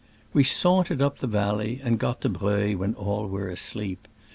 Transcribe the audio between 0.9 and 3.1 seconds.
up the valley, and got to Breuil when